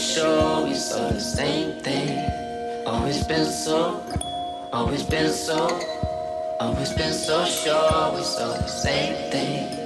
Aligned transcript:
sure 0.00 0.64
we 0.66 0.74
saw 0.74 1.08
the 1.10 1.20
same 1.20 1.78
thing. 1.82 2.18
Always 2.84 3.22
been 3.24 3.44
so, 3.44 4.02
always 4.72 5.04
been 5.04 5.30
so, 5.30 5.80
always 6.58 6.92
been 6.92 7.12
so 7.12 7.44
sure 7.44 8.12
we 8.14 8.22
saw 8.24 8.56
the 8.58 8.66
same 8.66 9.30
thing. 9.30 9.81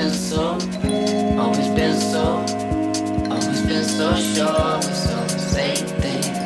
been 0.00 0.14
so, 0.14 0.52
always 1.38 1.68
been 1.76 1.94
so, 1.94 2.22
always 3.30 3.60
been 3.66 3.84
so 3.84 4.16
sure, 4.16 4.48
always 4.48 5.10
on 5.12 5.26
the 5.26 5.38
same 5.38 5.86
thing. 6.00 6.39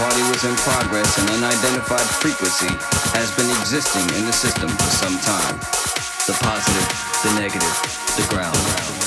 Party 0.00 0.22
was 0.32 0.44
in 0.44 0.56
progress, 0.56 1.18
an 1.18 1.28
unidentified 1.28 2.08
frequency 2.24 2.72
has 3.12 3.30
been 3.36 3.50
existing 3.60 4.08
in 4.16 4.24
the 4.24 4.32
system 4.32 4.70
for 4.70 4.90
some 4.96 5.16
time. 5.20 5.56
The 6.26 6.32
positive, 6.40 6.88
the 7.22 7.38
negative, 7.38 7.76
the 8.16 8.26
ground. 8.34 8.99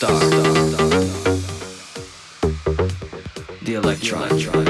star, 0.00 0.18
the 3.62 3.74
electron. 3.74 4.69